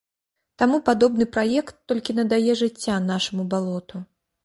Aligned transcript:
Таму 0.61 0.79
падобны 0.87 1.27
праект 1.35 1.79
толькі 1.93 2.17
надае 2.23 2.51
жыцця 2.65 3.01
нашаму 3.15 3.51
балоту. 3.57 4.07